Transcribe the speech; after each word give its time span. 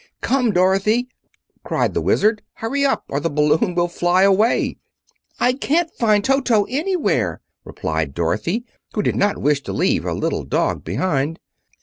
"Come, 0.21 0.49
Dorothy!" 0.51 1.09
cried 1.63 1.93
the 1.93 2.01
Wizard. 2.01 2.41
"Hurry 2.53 2.83
up, 2.83 3.03
or 3.07 3.19
the 3.19 3.29
balloon 3.29 3.75
will 3.75 3.87
fly 3.87 4.23
away." 4.23 4.77
"I 5.39 5.53
can't 5.53 5.91
find 5.93 6.23
Toto 6.25 6.63
anywhere," 6.67 7.39
replied 7.63 8.15
Dorothy, 8.15 8.65
who 8.95 9.03
did 9.03 9.15
not 9.15 9.37
wish 9.37 9.61
to 9.61 9.73
leave 9.73 10.01
her 10.01 10.13
little 10.15 10.43
dog 10.43 10.83
behind. 10.83 11.39